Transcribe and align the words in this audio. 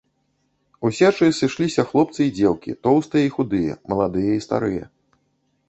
У 0.87 0.89
сечы 0.99 1.27
сышліся 1.39 1.85
хлопцы 1.91 2.19
і 2.27 2.33
дзеўкі, 2.39 2.71
тоўстыя 2.87 3.23
і 3.29 3.31
худыя, 3.39 3.73
маладыя 3.95 4.31
і 4.41 4.43
старыя. 4.51 4.85